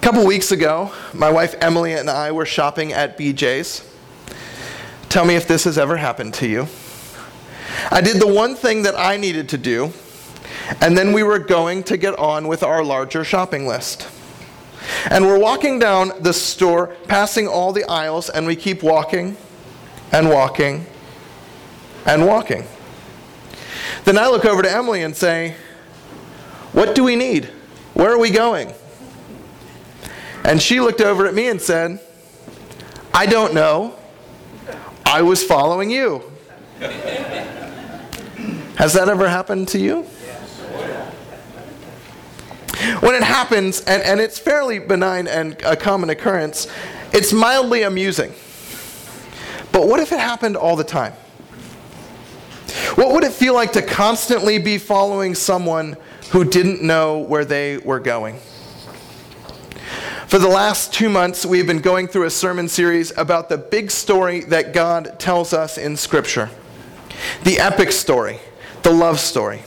A 0.00 0.02
couple 0.02 0.24
weeks 0.24 0.50
ago, 0.50 0.90
my 1.12 1.28
wife 1.28 1.54
Emily 1.60 1.92
and 1.92 2.08
I 2.08 2.32
were 2.32 2.46
shopping 2.46 2.90
at 2.94 3.18
BJ's. 3.18 3.86
Tell 5.10 5.26
me 5.26 5.36
if 5.36 5.46
this 5.46 5.64
has 5.64 5.76
ever 5.76 5.98
happened 5.98 6.32
to 6.34 6.48
you. 6.48 6.68
I 7.90 8.00
did 8.00 8.18
the 8.18 8.26
one 8.26 8.54
thing 8.54 8.84
that 8.84 8.98
I 8.98 9.18
needed 9.18 9.50
to 9.50 9.58
do, 9.58 9.92
and 10.80 10.96
then 10.96 11.12
we 11.12 11.22
were 11.22 11.38
going 11.38 11.82
to 11.82 11.98
get 11.98 12.18
on 12.18 12.48
with 12.48 12.62
our 12.62 12.82
larger 12.82 13.24
shopping 13.24 13.66
list. 13.66 14.08
And 15.10 15.26
we're 15.26 15.38
walking 15.38 15.78
down 15.78 16.12
the 16.20 16.32
store, 16.32 16.96
passing 17.06 17.46
all 17.46 17.74
the 17.74 17.84
aisles, 17.84 18.30
and 18.30 18.46
we 18.46 18.56
keep 18.56 18.82
walking 18.82 19.36
and 20.12 20.30
walking 20.30 20.86
and 22.06 22.26
walking. 22.26 22.64
Then 24.04 24.16
I 24.16 24.28
look 24.28 24.46
over 24.46 24.62
to 24.62 24.72
Emily 24.72 25.02
and 25.02 25.14
say, 25.14 25.56
What 26.72 26.94
do 26.94 27.04
we 27.04 27.16
need? 27.16 27.50
Where 27.92 28.10
are 28.10 28.18
we 28.18 28.30
going? 28.30 28.72
And 30.44 30.60
she 30.60 30.80
looked 30.80 31.00
over 31.00 31.26
at 31.26 31.34
me 31.34 31.48
and 31.48 31.60
said, 31.60 32.00
I 33.12 33.26
don't 33.26 33.54
know. 33.54 33.96
I 35.04 35.22
was 35.22 35.42
following 35.42 35.90
you. 35.90 36.22
Has 38.76 38.94
that 38.94 39.08
ever 39.08 39.28
happened 39.28 39.68
to 39.68 39.78
you? 39.78 40.02
When 43.00 43.14
it 43.14 43.22
happens, 43.22 43.82
and, 43.82 44.02
and 44.02 44.20
it's 44.20 44.38
fairly 44.38 44.78
benign 44.78 45.28
and 45.28 45.60
a 45.62 45.76
common 45.76 46.08
occurrence, 46.08 46.66
it's 47.12 47.32
mildly 47.32 47.82
amusing. 47.82 48.32
But 49.72 49.86
what 49.86 50.00
if 50.00 50.12
it 50.12 50.18
happened 50.18 50.56
all 50.56 50.76
the 50.76 50.84
time? 50.84 51.12
What 52.94 53.12
would 53.12 53.24
it 53.24 53.32
feel 53.32 53.54
like 53.54 53.72
to 53.72 53.82
constantly 53.82 54.58
be 54.58 54.78
following 54.78 55.34
someone 55.34 55.96
who 56.30 56.44
didn't 56.44 56.82
know 56.82 57.18
where 57.18 57.44
they 57.44 57.78
were 57.78 58.00
going? 58.00 58.38
For 60.30 60.38
the 60.38 60.46
last 60.46 60.94
two 60.94 61.08
months, 61.08 61.44
we've 61.44 61.66
been 61.66 61.80
going 61.80 62.06
through 62.06 62.26
a 62.26 62.30
sermon 62.30 62.68
series 62.68 63.10
about 63.18 63.48
the 63.48 63.58
big 63.58 63.90
story 63.90 64.42
that 64.44 64.72
God 64.72 65.18
tells 65.18 65.52
us 65.52 65.76
in 65.76 65.96
Scripture 65.96 66.50
the 67.42 67.58
epic 67.58 67.90
story, 67.90 68.38
the 68.84 68.92
love 68.92 69.18
story. 69.18 69.64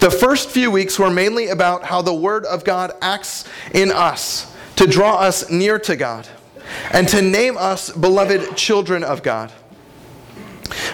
The 0.00 0.10
first 0.10 0.50
few 0.50 0.70
weeks 0.70 0.98
were 0.98 1.08
mainly 1.08 1.48
about 1.48 1.84
how 1.84 2.02
the 2.02 2.12
Word 2.12 2.44
of 2.44 2.64
God 2.64 2.92
acts 3.00 3.48
in 3.72 3.90
us 3.90 4.54
to 4.76 4.86
draw 4.86 5.16
us 5.16 5.48
near 5.48 5.78
to 5.78 5.96
God 5.96 6.28
and 6.90 7.08
to 7.08 7.22
name 7.22 7.56
us 7.56 7.90
beloved 7.90 8.58
children 8.58 9.02
of 9.02 9.22
God. 9.22 9.50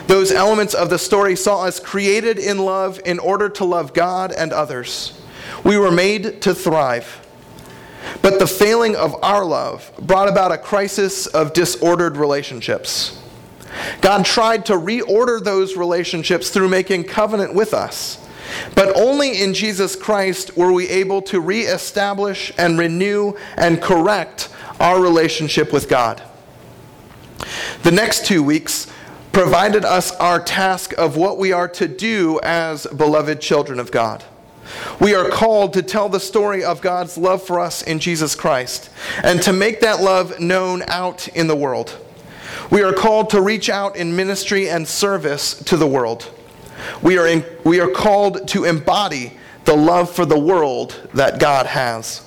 Those 0.06 0.30
elements 0.30 0.74
of 0.74 0.88
the 0.88 1.00
story 1.00 1.34
saw 1.34 1.64
us 1.64 1.80
created 1.80 2.38
in 2.38 2.58
love 2.58 3.00
in 3.04 3.18
order 3.18 3.48
to 3.48 3.64
love 3.64 3.92
God 3.92 4.30
and 4.30 4.52
others. 4.52 5.20
We 5.64 5.76
were 5.78 5.90
made 5.90 6.42
to 6.42 6.54
thrive. 6.54 7.21
But 8.20 8.38
the 8.38 8.46
failing 8.46 8.94
of 8.94 9.16
our 9.22 9.44
love 9.44 9.90
brought 10.00 10.28
about 10.28 10.52
a 10.52 10.58
crisis 10.58 11.26
of 11.26 11.52
disordered 11.52 12.16
relationships. 12.16 13.18
God 14.00 14.24
tried 14.24 14.66
to 14.66 14.74
reorder 14.74 15.42
those 15.42 15.76
relationships 15.76 16.50
through 16.50 16.68
making 16.68 17.04
covenant 17.04 17.54
with 17.54 17.72
us. 17.72 18.18
But 18.74 18.96
only 18.96 19.40
in 19.40 19.54
Jesus 19.54 19.96
Christ 19.96 20.56
were 20.56 20.72
we 20.72 20.88
able 20.88 21.22
to 21.22 21.40
reestablish 21.40 22.52
and 22.58 22.78
renew 22.78 23.34
and 23.56 23.80
correct 23.80 24.50
our 24.78 25.00
relationship 25.00 25.72
with 25.72 25.88
God. 25.88 26.22
The 27.82 27.92
next 27.92 28.26
two 28.26 28.42
weeks 28.42 28.86
provided 29.32 29.84
us 29.84 30.12
our 30.16 30.38
task 30.38 30.92
of 30.98 31.16
what 31.16 31.38
we 31.38 31.52
are 31.52 31.68
to 31.68 31.88
do 31.88 32.38
as 32.42 32.86
beloved 32.86 33.40
children 33.40 33.80
of 33.80 33.90
God. 33.90 34.22
We 35.00 35.14
are 35.14 35.28
called 35.28 35.72
to 35.74 35.82
tell 35.82 36.08
the 36.08 36.20
story 36.20 36.64
of 36.64 36.80
God's 36.80 37.18
love 37.18 37.42
for 37.42 37.58
us 37.58 37.82
in 37.82 37.98
Jesus 37.98 38.34
Christ 38.34 38.90
and 39.22 39.42
to 39.42 39.52
make 39.52 39.80
that 39.80 40.00
love 40.00 40.38
known 40.38 40.82
out 40.88 41.28
in 41.28 41.46
the 41.46 41.56
world. 41.56 41.98
We 42.70 42.82
are 42.82 42.92
called 42.92 43.30
to 43.30 43.40
reach 43.40 43.68
out 43.68 43.96
in 43.96 44.14
ministry 44.14 44.68
and 44.68 44.86
service 44.86 45.54
to 45.64 45.76
the 45.76 45.86
world. 45.86 46.30
We 47.02 47.18
are, 47.18 47.26
in, 47.26 47.44
we 47.64 47.80
are 47.80 47.90
called 47.90 48.48
to 48.48 48.64
embody 48.64 49.36
the 49.64 49.76
love 49.76 50.10
for 50.10 50.24
the 50.24 50.38
world 50.38 51.08
that 51.14 51.38
God 51.38 51.66
has. 51.66 52.26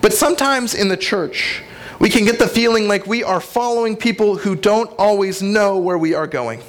But 0.00 0.12
sometimes 0.12 0.74
in 0.74 0.88
the 0.88 0.96
church, 0.96 1.62
we 1.98 2.08
can 2.08 2.24
get 2.24 2.38
the 2.38 2.48
feeling 2.48 2.88
like 2.88 3.06
we 3.06 3.22
are 3.22 3.40
following 3.40 3.96
people 3.96 4.36
who 4.36 4.56
don't 4.56 4.90
always 4.98 5.40
know 5.40 5.78
where 5.78 5.98
we 5.98 6.14
are 6.14 6.26
going. 6.26 6.60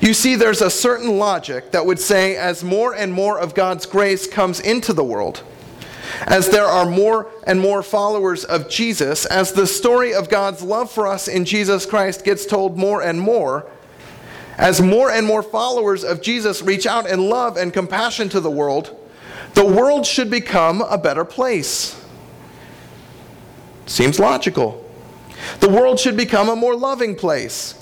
You 0.00 0.14
see, 0.14 0.36
there's 0.36 0.60
a 0.60 0.70
certain 0.70 1.18
logic 1.18 1.70
that 1.70 1.86
would 1.86 2.00
say 2.00 2.36
as 2.36 2.64
more 2.64 2.94
and 2.94 3.12
more 3.12 3.38
of 3.38 3.54
God's 3.54 3.86
grace 3.86 4.26
comes 4.26 4.60
into 4.60 4.92
the 4.92 5.04
world, 5.04 5.42
as 6.26 6.48
there 6.48 6.66
are 6.66 6.86
more 6.86 7.30
and 7.46 7.60
more 7.60 7.82
followers 7.82 8.44
of 8.44 8.68
Jesus, 8.68 9.24
as 9.26 9.52
the 9.52 9.66
story 9.66 10.12
of 10.12 10.28
God's 10.28 10.62
love 10.62 10.90
for 10.90 11.06
us 11.06 11.28
in 11.28 11.44
Jesus 11.44 11.86
Christ 11.86 12.24
gets 12.24 12.44
told 12.44 12.76
more 12.76 13.02
and 13.02 13.20
more, 13.20 13.66
as 14.56 14.80
more 14.80 15.10
and 15.10 15.26
more 15.26 15.42
followers 15.42 16.04
of 16.04 16.22
Jesus 16.22 16.62
reach 16.62 16.86
out 16.86 17.08
in 17.08 17.28
love 17.28 17.56
and 17.56 17.72
compassion 17.72 18.28
to 18.30 18.40
the 18.40 18.50
world, 18.50 18.96
the 19.54 19.64
world 19.64 20.06
should 20.06 20.30
become 20.30 20.80
a 20.82 20.98
better 20.98 21.24
place. 21.24 22.00
Seems 23.86 24.18
logical. 24.18 24.80
The 25.60 25.68
world 25.68 26.00
should 26.00 26.16
become 26.16 26.48
a 26.48 26.56
more 26.56 26.74
loving 26.74 27.14
place. 27.14 27.74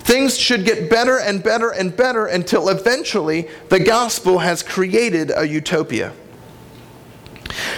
Things 0.00 0.38
should 0.38 0.64
get 0.64 0.88
better 0.88 1.18
and 1.18 1.42
better 1.42 1.70
and 1.70 1.96
better 1.96 2.26
until 2.26 2.68
eventually 2.68 3.48
the 3.68 3.80
gospel 3.80 4.38
has 4.38 4.62
created 4.62 5.32
a 5.34 5.46
utopia. 5.46 6.12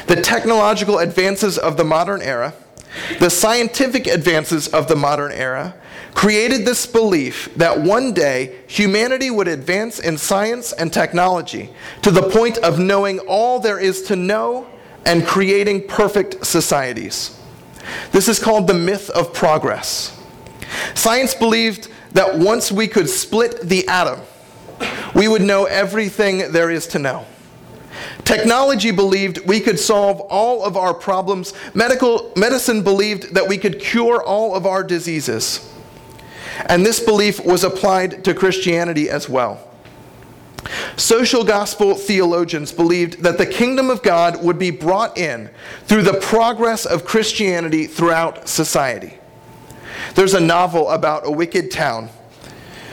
The 0.07 0.17
technological 0.17 0.99
advances 0.99 1.59
of 1.59 1.77
the 1.77 1.85
modern 1.85 2.23
era, 2.23 2.55
the 3.19 3.31
scientific 3.31 4.07
advances 4.07 4.69
of 4.69 4.87
the 4.89 4.97
modern 4.97 5.33
era, 5.33 5.75
created 6.15 6.65
this 6.65 6.87
belief 6.87 7.53
that 7.57 7.81
one 7.81 8.13
day 8.13 8.57
humanity 8.69 9.31
would 9.31 9.49
advance 9.49 9.99
in 9.99 10.17
science 10.17 10.73
and 10.73 10.93
technology 10.93 11.71
to 12.03 12.11
the 12.11 12.23
point 12.23 12.59
of 12.59 12.79
knowing 12.79 13.19
all 13.21 13.59
there 13.59 13.81
is 13.81 14.03
to 14.03 14.15
know 14.15 14.67
and 15.05 15.27
creating 15.27 15.87
perfect 15.87 16.47
societies. 16.47 17.39
This 18.13 18.29
is 18.29 18.39
called 18.39 18.67
the 18.67 18.75
myth 18.75 19.11
of 19.11 19.35
progress. 19.35 20.19
Science 20.95 21.35
believed 21.35 21.89
that 22.13 22.39
once 22.39 22.71
we 22.71 22.87
could 22.89 23.09
split 23.09 23.61
the 23.63 23.87
atom, 23.89 24.21
we 25.15 25.29
would 25.29 25.43
know 25.43 25.65
everything 25.65 26.53
there 26.53 26.71
is 26.71 26.87
to 26.89 26.99
know. 26.99 27.27
Technology 28.25 28.91
believed 28.91 29.47
we 29.47 29.61
could 29.61 29.79
solve 29.79 30.21
all 30.21 30.65
of 30.65 30.77
our 30.77 30.95
problems. 30.95 31.53
Medical 31.75 32.33
medicine 32.37 32.83
believed 32.83 33.35
that 33.35 33.47
we 33.47 33.59
could 33.59 33.79
cure 33.79 34.23
all 34.23 34.55
of 34.55 34.67
our 34.67 34.83
diseases. 34.83 35.71
And 36.67 36.85
this 36.85 37.01
belief 37.01 37.45
was 37.45 37.65
applied 37.65 38.25
to 38.25 38.35
Christianity 38.35 39.11
as 39.11 39.29
well. 39.29 39.69
Social 40.97 41.45
gospel 41.45 41.95
theologians 41.95 42.73
believed 42.73 43.23
that 43.23 43.37
the 43.39 43.47
kingdom 43.47 43.91
of 43.91 44.03
God 44.03 44.43
would 44.43 44.59
be 44.59 44.71
brought 44.71 45.19
in 45.19 45.51
through 45.85 46.03
the 46.03 46.21
progress 46.21 46.87
of 46.87 47.05
Christianity 47.05 47.87
throughout 47.87 48.49
society. 48.49 49.19
There's 50.15 50.35
a 50.35 50.41
novel 50.41 50.91
about 50.91 51.27
a 51.27 51.31
wicked 51.31 51.71
town 51.71 52.09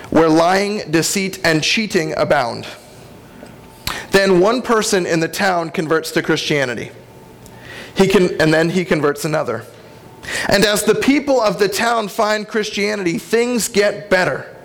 where 0.09 0.29
lying, 0.29 0.91
deceit, 0.91 1.39
and 1.43 1.63
cheating 1.63 2.13
abound. 2.17 2.67
Then 4.11 4.39
one 4.39 4.61
person 4.61 5.05
in 5.05 5.21
the 5.21 5.27
town 5.27 5.69
converts 5.69 6.11
to 6.11 6.21
Christianity. 6.21 6.91
He 7.95 8.07
can, 8.07 8.39
and 8.41 8.53
then 8.53 8.69
he 8.69 8.83
converts 8.85 9.25
another. 9.25 9.65
And 10.49 10.63
as 10.63 10.83
the 10.83 10.95
people 10.95 11.39
of 11.41 11.59
the 11.59 11.67
town 11.67 12.07
find 12.07 12.47
Christianity, 12.47 13.17
things 13.17 13.67
get 13.67 14.09
better. 14.09 14.55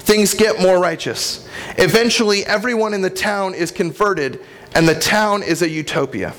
Things 0.00 0.34
get 0.34 0.60
more 0.60 0.78
righteous. 0.78 1.46
Eventually, 1.78 2.44
everyone 2.46 2.94
in 2.94 3.02
the 3.02 3.10
town 3.10 3.54
is 3.54 3.70
converted, 3.70 4.40
and 4.74 4.88
the 4.88 4.98
town 4.98 5.42
is 5.42 5.62
a 5.62 5.68
utopia. 5.68 6.34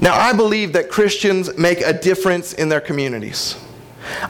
Now, 0.00 0.14
I 0.14 0.32
believe 0.32 0.72
that 0.74 0.90
Christians 0.90 1.56
make 1.56 1.80
a 1.80 1.92
difference 1.92 2.52
in 2.52 2.68
their 2.68 2.80
communities. 2.80 3.56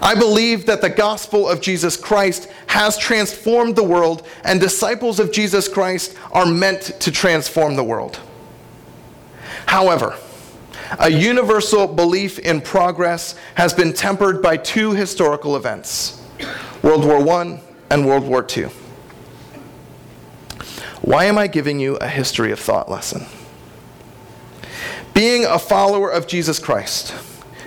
I 0.00 0.14
believe 0.14 0.66
that 0.66 0.80
the 0.80 0.88
gospel 0.88 1.48
of 1.48 1.60
Jesus 1.60 1.96
Christ 1.96 2.50
has 2.68 2.96
transformed 2.96 3.76
the 3.76 3.84
world, 3.84 4.26
and 4.44 4.60
disciples 4.60 5.20
of 5.20 5.30
Jesus 5.30 5.68
Christ 5.68 6.16
are 6.32 6.46
meant 6.46 6.82
to 7.00 7.12
transform 7.12 7.76
the 7.76 7.84
world. 7.84 8.18
However, 9.66 10.16
a 10.98 11.10
universal 11.10 11.86
belief 11.86 12.38
in 12.38 12.60
progress 12.60 13.34
has 13.54 13.74
been 13.74 13.92
tempered 13.92 14.40
by 14.42 14.56
two 14.56 14.92
historical 14.92 15.56
events 15.56 16.22
World 16.82 17.04
War 17.04 17.28
I 17.40 17.60
and 17.90 18.06
World 18.06 18.24
War 18.24 18.46
II. 18.56 18.68
Why 21.02 21.24
am 21.24 21.36
I 21.38 21.46
giving 21.46 21.78
you 21.78 21.96
a 21.96 22.08
history 22.08 22.52
of 22.52 22.58
thought 22.58 22.90
lesson? 22.90 23.26
Being 25.18 25.46
a 25.46 25.58
follower 25.58 26.12
of 26.12 26.28
Jesus 26.28 26.60
Christ, 26.60 27.12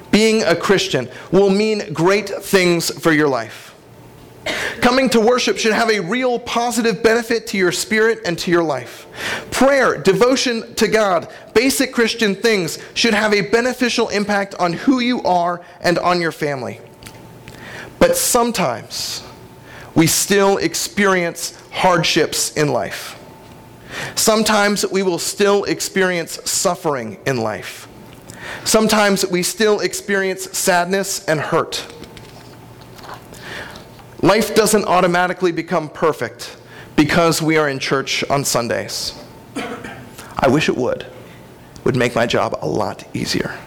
being 0.09 0.41
a 0.41 0.55
Christian, 0.55 1.09
will 1.33 1.49
mean 1.49 1.91
great 1.91 2.29
things 2.29 2.89
for 3.01 3.11
your 3.11 3.27
life. 3.27 3.75
Coming 4.79 5.09
to 5.09 5.19
worship 5.19 5.57
should 5.57 5.73
have 5.73 5.89
a 5.89 5.99
real 5.99 6.39
positive 6.39 7.03
benefit 7.03 7.47
to 7.47 7.57
your 7.57 7.73
spirit 7.73 8.21
and 8.23 8.39
to 8.39 8.51
your 8.51 8.63
life. 8.63 9.05
Prayer, 9.51 9.97
devotion 9.97 10.73
to 10.75 10.87
God, 10.87 11.27
basic 11.53 11.91
Christian 11.91 12.35
things 12.35 12.79
should 12.93 13.13
have 13.13 13.33
a 13.33 13.41
beneficial 13.41 14.07
impact 14.07 14.55
on 14.55 14.71
who 14.71 15.01
you 15.01 15.21
are 15.23 15.61
and 15.81 15.99
on 15.99 16.21
your 16.21 16.31
family. 16.31 16.79
But 17.99 18.15
sometimes 18.15 19.25
we 19.93 20.07
still 20.07 20.55
experience 20.55 21.61
hardships 21.71 22.55
in 22.55 22.69
life. 22.69 23.20
Sometimes 24.15 24.85
we 24.85 25.03
will 25.03 25.19
still 25.19 25.63
experience 25.65 26.39
suffering 26.49 27.17
in 27.25 27.37
life. 27.37 27.87
Sometimes 28.63 29.25
we 29.25 29.43
still 29.43 29.79
experience 29.79 30.57
sadness 30.57 31.25
and 31.25 31.39
hurt. 31.39 31.85
Life 34.21 34.53
doesn't 34.53 34.85
automatically 34.85 35.51
become 35.51 35.89
perfect 35.89 36.55
because 36.95 37.41
we 37.41 37.57
are 37.57 37.67
in 37.67 37.79
church 37.79 38.23
on 38.29 38.45
Sundays. 38.45 39.13
I 39.55 40.47
wish 40.47 40.69
it 40.69 40.77
would. 40.77 41.01
It 41.01 41.85
would 41.85 41.95
make 41.95 42.15
my 42.15 42.27
job 42.27 42.57
a 42.61 42.67
lot 42.67 43.03
easier. 43.15 43.57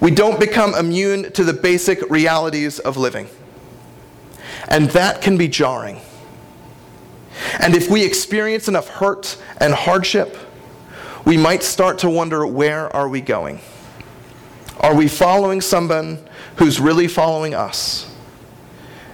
We 0.00 0.10
don't 0.12 0.38
become 0.38 0.74
immune 0.74 1.32
to 1.32 1.42
the 1.42 1.52
basic 1.52 2.08
realities 2.10 2.78
of 2.78 2.96
living. 2.96 3.28
And 4.68 4.90
that 4.90 5.22
can 5.22 5.36
be 5.36 5.48
jarring. 5.48 6.00
And 7.60 7.74
if 7.74 7.90
we 7.90 8.04
experience 8.04 8.68
enough 8.68 8.88
hurt 8.88 9.36
and 9.58 9.74
hardship, 9.74 10.36
we 11.24 11.36
might 11.36 11.62
start 11.62 11.98
to 11.98 12.10
wonder 12.10 12.46
where 12.46 12.94
are 12.94 13.08
we 13.08 13.20
going? 13.20 13.60
Are 14.80 14.94
we 14.94 15.08
following 15.08 15.60
someone 15.60 16.18
who's 16.56 16.80
really 16.80 17.08
following 17.08 17.54
us? 17.54 18.12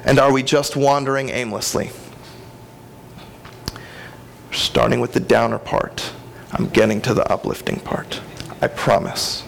And 0.04 0.18
are 0.18 0.32
we 0.32 0.42
just 0.42 0.76
wandering 0.76 1.30
aimlessly? 1.30 1.90
Starting 4.50 5.00
with 5.00 5.12
the 5.12 5.20
downer 5.20 5.58
part, 5.58 6.12
I'm 6.52 6.68
getting 6.68 7.00
to 7.02 7.14
the 7.14 7.30
uplifting 7.32 7.80
part. 7.80 8.20
I 8.60 8.68
promise. 8.68 9.44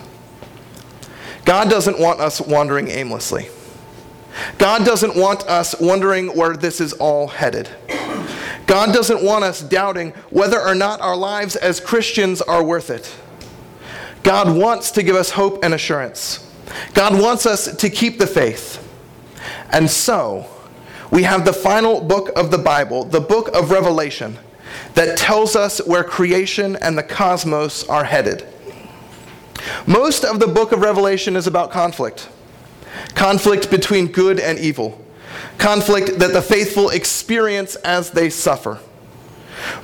God 1.44 1.68
doesn't 1.68 1.98
want 1.98 2.20
us 2.20 2.40
wandering 2.40 2.88
aimlessly. 2.88 3.48
God 4.58 4.84
doesn't 4.84 5.14
want 5.14 5.42
us 5.44 5.78
wondering 5.78 6.28
where 6.28 6.56
this 6.56 6.80
is 6.80 6.92
all 6.94 7.28
headed. 7.28 7.68
God 8.66 8.94
doesn't 8.94 9.22
want 9.22 9.44
us 9.44 9.60
doubting 9.60 10.10
whether 10.30 10.60
or 10.60 10.74
not 10.74 11.00
our 11.00 11.16
lives 11.16 11.56
as 11.56 11.80
Christians 11.80 12.40
are 12.40 12.64
worth 12.64 12.90
it. 12.90 13.14
God 14.22 14.56
wants 14.56 14.90
to 14.92 15.02
give 15.02 15.16
us 15.16 15.30
hope 15.30 15.62
and 15.62 15.74
assurance. 15.74 16.50
God 16.94 17.20
wants 17.20 17.44
us 17.44 17.76
to 17.76 17.90
keep 17.90 18.18
the 18.18 18.26
faith. 18.26 18.80
And 19.70 19.90
so, 19.90 20.46
we 21.10 21.24
have 21.24 21.44
the 21.44 21.52
final 21.52 22.00
book 22.00 22.30
of 22.36 22.50
the 22.50 22.58
Bible, 22.58 23.04
the 23.04 23.20
book 23.20 23.54
of 23.54 23.70
Revelation, 23.70 24.38
that 24.94 25.18
tells 25.18 25.54
us 25.56 25.84
where 25.86 26.02
creation 26.02 26.76
and 26.76 26.96
the 26.96 27.02
cosmos 27.02 27.86
are 27.88 28.04
headed. 28.04 28.46
Most 29.86 30.24
of 30.24 30.40
the 30.40 30.46
book 30.46 30.72
of 30.72 30.80
Revelation 30.80 31.36
is 31.36 31.46
about 31.46 31.70
conflict 31.70 32.28
conflict 33.14 33.70
between 33.70 34.06
good 34.06 34.38
and 34.38 34.56
evil 34.58 35.03
conflict 35.58 36.18
that 36.18 36.32
the 36.32 36.42
faithful 36.42 36.90
experience 36.90 37.76
as 37.76 38.10
they 38.10 38.30
suffer. 38.30 38.80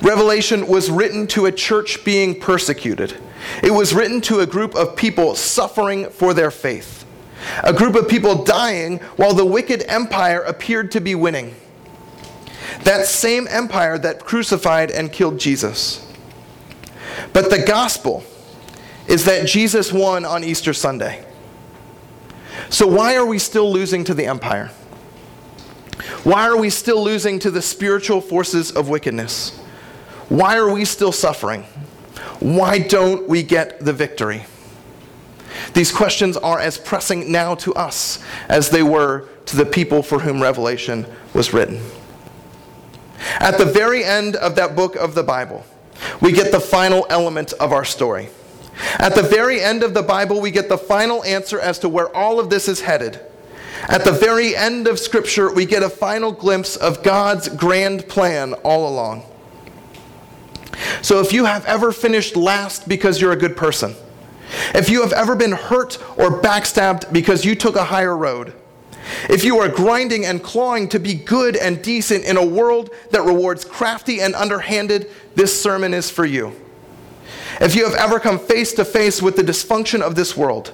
Revelation 0.01 0.67
was 0.67 0.91
written 0.91 1.27
to 1.27 1.45
a 1.45 1.51
church 1.51 2.03
being 2.03 2.39
persecuted. 2.39 3.17
It 3.63 3.71
was 3.71 3.93
written 3.93 4.21
to 4.21 4.39
a 4.39 4.45
group 4.45 4.75
of 4.75 4.95
people 4.95 5.35
suffering 5.35 6.09
for 6.09 6.33
their 6.33 6.51
faith, 6.51 7.05
a 7.63 7.73
group 7.73 7.95
of 7.95 8.07
people 8.07 8.43
dying 8.43 8.99
while 9.15 9.33
the 9.33 9.45
wicked 9.45 9.83
empire 9.87 10.41
appeared 10.41 10.91
to 10.91 11.01
be 11.01 11.15
winning. 11.15 11.55
That 12.83 13.05
same 13.05 13.47
empire 13.49 13.97
that 13.97 14.23
crucified 14.23 14.91
and 14.91 15.11
killed 15.11 15.39
Jesus. 15.39 16.07
But 17.33 17.49
the 17.49 17.63
gospel 17.63 18.23
is 19.07 19.25
that 19.25 19.47
Jesus 19.47 19.91
won 19.91 20.25
on 20.25 20.43
Easter 20.43 20.73
Sunday. 20.73 21.25
So, 22.69 22.87
why 22.87 23.15
are 23.15 23.25
we 23.25 23.39
still 23.39 23.71
losing 23.71 24.03
to 24.05 24.13
the 24.13 24.25
empire? 24.25 24.71
Why 26.23 26.47
are 26.47 26.57
we 26.57 26.69
still 26.69 27.03
losing 27.03 27.39
to 27.39 27.51
the 27.51 27.61
spiritual 27.61 28.21
forces 28.21 28.71
of 28.71 28.89
wickedness? 28.89 29.57
Why 30.29 30.57
are 30.57 30.71
we 30.71 30.85
still 30.85 31.11
suffering? 31.11 31.63
Why 32.39 32.79
don't 32.79 33.27
we 33.27 33.43
get 33.43 33.83
the 33.83 33.93
victory? 33.93 34.45
These 35.73 35.91
questions 35.91 36.37
are 36.37 36.59
as 36.59 36.77
pressing 36.77 37.31
now 37.31 37.55
to 37.55 37.73
us 37.73 38.23
as 38.49 38.69
they 38.69 38.83
were 38.83 39.27
to 39.45 39.57
the 39.57 39.65
people 39.65 40.01
for 40.01 40.19
whom 40.19 40.41
Revelation 40.41 41.05
was 41.33 41.53
written. 41.53 41.81
At 43.39 43.57
the 43.57 43.65
very 43.65 44.03
end 44.03 44.35
of 44.35 44.55
that 44.55 44.75
book 44.75 44.95
of 44.95 45.15
the 45.15 45.23
Bible, 45.23 45.65
we 46.21 46.31
get 46.31 46.51
the 46.51 46.59
final 46.59 47.05
element 47.09 47.53
of 47.53 47.71
our 47.71 47.85
story. 47.85 48.29
At 48.97 49.15
the 49.15 49.23
very 49.23 49.61
end 49.61 49.83
of 49.83 49.93
the 49.93 50.01
Bible, 50.01 50.41
we 50.41 50.51
get 50.51 50.69
the 50.69 50.77
final 50.77 51.23
answer 51.23 51.59
as 51.59 51.79
to 51.79 51.89
where 51.89 52.15
all 52.15 52.39
of 52.39 52.49
this 52.49 52.67
is 52.67 52.81
headed. 52.81 53.19
At 53.87 54.05
the 54.05 54.11
very 54.11 54.55
end 54.55 54.87
of 54.87 54.99
Scripture, 54.99 55.51
we 55.51 55.65
get 55.65 55.83
a 55.83 55.89
final 55.89 56.31
glimpse 56.31 56.75
of 56.75 57.03
God's 57.03 57.49
grand 57.49 58.07
plan 58.07 58.53
all 58.63 58.87
along. 58.87 59.23
So 61.01 61.19
if 61.19 61.33
you 61.33 61.45
have 61.45 61.65
ever 61.65 61.91
finished 61.91 62.35
last 62.35 62.87
because 62.87 63.19
you're 63.19 63.31
a 63.31 63.37
good 63.37 63.57
person, 63.57 63.95
if 64.73 64.89
you 64.89 65.01
have 65.01 65.13
ever 65.13 65.35
been 65.35 65.51
hurt 65.51 65.97
or 66.17 66.41
backstabbed 66.41 67.11
because 67.11 67.45
you 67.45 67.55
took 67.55 67.75
a 67.75 67.85
higher 67.85 68.15
road, 68.15 68.53
if 69.29 69.43
you 69.43 69.59
are 69.59 69.67
grinding 69.67 70.25
and 70.25 70.43
clawing 70.43 70.87
to 70.89 70.99
be 70.99 71.13
good 71.15 71.55
and 71.55 71.81
decent 71.81 72.23
in 72.25 72.37
a 72.37 72.45
world 72.45 72.91
that 73.11 73.23
rewards 73.23 73.65
crafty 73.65 74.21
and 74.21 74.35
underhanded, 74.35 75.09
this 75.35 75.59
sermon 75.59 75.93
is 75.93 76.09
for 76.09 76.25
you. 76.25 76.53
If 77.59 77.75
you 77.75 77.85
have 77.85 77.95
ever 77.95 78.19
come 78.19 78.39
face 78.39 78.73
to 78.73 78.85
face 78.85 79.21
with 79.21 79.35
the 79.35 79.43
dysfunction 79.43 80.01
of 80.01 80.15
this 80.15 80.37
world, 80.37 80.73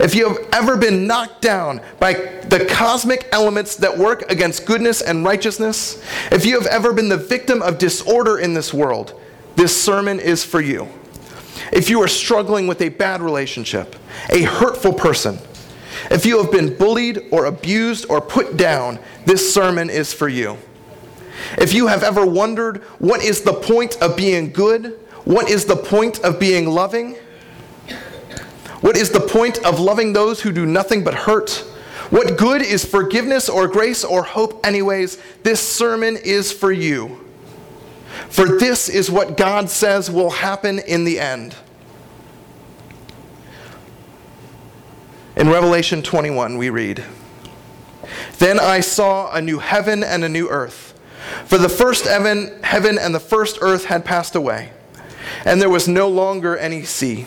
if 0.00 0.14
you 0.14 0.28
have 0.28 0.48
ever 0.52 0.76
been 0.76 1.06
knocked 1.06 1.42
down 1.42 1.80
by 2.00 2.14
the 2.14 2.66
cosmic 2.70 3.28
elements 3.32 3.76
that 3.76 3.96
work 3.96 4.30
against 4.30 4.66
goodness 4.66 5.02
and 5.02 5.24
righteousness, 5.24 6.02
if 6.30 6.44
you 6.46 6.58
have 6.58 6.66
ever 6.66 6.92
been 6.92 7.08
the 7.08 7.16
victim 7.16 7.62
of 7.62 7.78
disorder 7.78 8.38
in 8.38 8.54
this 8.54 8.72
world, 8.72 9.18
this 9.56 9.80
sermon 9.80 10.20
is 10.20 10.44
for 10.44 10.60
you. 10.60 10.88
If 11.72 11.90
you 11.90 12.00
are 12.02 12.08
struggling 12.08 12.66
with 12.66 12.80
a 12.80 12.88
bad 12.88 13.20
relationship, 13.20 13.96
a 14.30 14.42
hurtful 14.42 14.92
person, 14.92 15.38
if 16.10 16.24
you 16.24 16.42
have 16.42 16.50
been 16.50 16.76
bullied 16.76 17.20
or 17.30 17.46
abused 17.46 18.06
or 18.08 18.20
put 18.20 18.56
down, 18.56 18.98
this 19.26 19.52
sermon 19.52 19.90
is 19.90 20.12
for 20.14 20.28
you. 20.28 20.56
If 21.58 21.74
you 21.74 21.86
have 21.88 22.02
ever 22.02 22.26
wondered 22.26 22.78
what 22.98 23.22
is 23.22 23.42
the 23.42 23.52
point 23.52 24.00
of 24.00 24.16
being 24.16 24.52
good, 24.52 24.98
what 25.24 25.50
is 25.50 25.66
the 25.66 25.76
point 25.76 26.20
of 26.20 26.40
being 26.40 26.68
loving, 26.68 27.17
what 28.80 28.96
is 28.96 29.10
the 29.10 29.20
point 29.20 29.64
of 29.64 29.80
loving 29.80 30.12
those 30.12 30.40
who 30.40 30.52
do 30.52 30.64
nothing 30.64 31.02
but 31.02 31.14
hurt? 31.14 31.64
What 32.10 32.38
good 32.38 32.62
is 32.62 32.84
forgiveness 32.84 33.48
or 33.48 33.68
grace 33.68 34.04
or 34.04 34.22
hope, 34.22 34.64
anyways? 34.64 35.18
This 35.42 35.60
sermon 35.60 36.16
is 36.16 36.52
for 36.52 36.72
you. 36.72 37.24
For 38.30 38.58
this 38.58 38.88
is 38.88 39.10
what 39.10 39.36
God 39.36 39.68
says 39.68 40.10
will 40.10 40.30
happen 40.30 40.78
in 40.78 41.04
the 41.04 41.20
end. 41.20 41.56
In 45.36 45.48
Revelation 45.48 46.02
21, 46.02 46.56
we 46.56 46.70
read 46.70 47.04
Then 48.38 48.58
I 48.58 48.80
saw 48.80 49.32
a 49.32 49.42
new 49.42 49.58
heaven 49.58 50.02
and 50.02 50.24
a 50.24 50.28
new 50.28 50.48
earth. 50.48 50.98
For 51.44 51.58
the 51.58 51.68
first 51.68 52.06
heaven, 52.06 52.58
heaven 52.62 52.98
and 52.98 53.14
the 53.14 53.20
first 53.20 53.58
earth 53.60 53.84
had 53.84 54.04
passed 54.04 54.34
away, 54.34 54.72
and 55.44 55.60
there 55.60 55.68
was 55.68 55.86
no 55.86 56.08
longer 56.08 56.56
any 56.56 56.84
sea. 56.84 57.26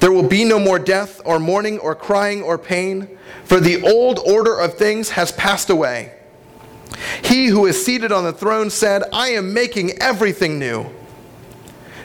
There 0.00 0.12
will 0.12 0.28
be 0.28 0.44
no 0.44 0.58
more 0.58 0.78
death, 0.78 1.20
or 1.24 1.38
mourning, 1.38 1.78
or 1.78 1.94
crying, 1.94 2.42
or 2.42 2.58
pain, 2.58 3.18
for 3.44 3.60
the 3.60 3.82
old 3.82 4.18
order 4.18 4.58
of 4.58 4.74
things 4.74 5.10
has 5.10 5.32
passed 5.32 5.70
away. 5.70 6.12
He 7.22 7.46
who 7.46 7.66
is 7.66 7.84
seated 7.84 8.12
on 8.12 8.24
the 8.24 8.32
throne 8.32 8.70
said, 8.70 9.02
I 9.12 9.28
am 9.30 9.52
making 9.52 9.92
everything 10.00 10.58
new. 10.58 10.86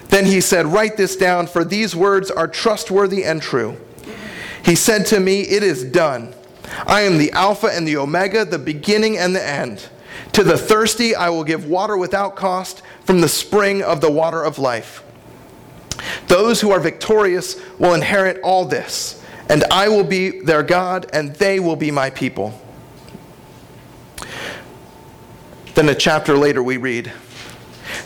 Then 0.10 0.26
he 0.26 0.42
said, 0.42 0.66
Write 0.66 0.98
this 0.98 1.16
down, 1.16 1.48
for 1.48 1.64
these 1.64 1.96
words 1.96 2.32
are 2.32 2.48
trustworthy 2.48 3.24
and 3.24 3.42
true. 3.42 3.78
He 4.64 4.76
said 4.76 5.06
to 5.08 5.20
me, 5.20 5.42
It 5.42 5.64
is 5.64 5.84
done. 5.84 6.34
I 6.86 7.02
am 7.02 7.18
the 7.18 7.32
Alpha 7.32 7.68
and 7.68 7.88
the 7.88 7.98
Omega, 7.98 8.46
the 8.46 8.60
beginning 8.60 9.18
and 9.18 9.36
the 9.36 9.46
end. 9.46 9.88
To 10.34 10.44
the 10.44 10.58
thirsty, 10.58 11.16
I 11.16 11.30
will 11.30 11.44
give 11.44 11.66
water 11.66 11.98
without 11.98 12.36
cost 12.36 12.82
from 13.04 13.22
the 13.22 13.30
spring 13.30 13.82
of 13.82 14.02
the 14.02 14.12
water 14.12 14.44
of 14.44 14.60
life. 14.60 15.04
Those 16.28 16.62
who 16.62 16.72
are 16.72 16.80
victorious 16.80 17.60
will 17.78 17.94
inherit 17.94 18.40
all 18.42 18.66
this, 18.66 19.24
and 19.50 19.64
I 19.72 19.90
will 19.90 20.04
be 20.04 20.42
their 20.42 20.64
God, 20.64 21.10
and 21.14 21.36
they 21.36 21.60
will 21.60 21.76
be 21.76 21.92
my 21.92 22.10
people. 22.10 22.60
Then 25.76 25.90
a 25.90 25.96
chapter 25.96 26.38
later, 26.38 26.62
we 26.62 26.78
read 26.78 27.12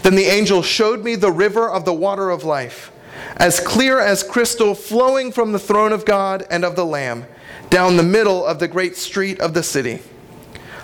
Then 0.03 0.15
the 0.15 0.25
angel 0.25 0.61
showed 0.61 1.03
me 1.03 1.15
the 1.15 1.31
river 1.31 1.69
of 1.69 1.85
the 1.85 1.93
water 1.93 2.29
of 2.29 2.43
life, 2.43 2.91
as 3.37 3.59
clear 3.59 3.99
as 3.99 4.21
crystal, 4.21 4.75
flowing 4.75 5.31
from 5.31 5.51
the 5.51 5.59
throne 5.59 5.91
of 5.91 6.05
God 6.05 6.45
and 6.51 6.63
of 6.63 6.75
the 6.75 6.85
Lamb, 6.85 7.25
down 7.69 7.97
the 7.97 8.03
middle 8.03 8.45
of 8.45 8.59
the 8.59 8.67
great 8.67 8.95
street 8.95 9.39
of 9.39 9.53
the 9.53 9.63
city. 9.63 10.01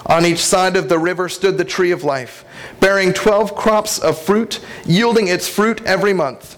On 0.05 0.25
each 0.25 0.39
side 0.39 0.75
of 0.75 0.89
the 0.89 0.97
river 0.97 1.29
stood 1.29 1.57
the 1.57 1.65
tree 1.65 1.91
of 1.91 2.03
life, 2.03 2.43
bearing 2.79 3.13
twelve 3.13 3.55
crops 3.55 3.99
of 3.99 4.19
fruit, 4.19 4.59
yielding 4.85 5.27
its 5.27 5.47
fruit 5.47 5.85
every 5.85 6.13
month. 6.13 6.57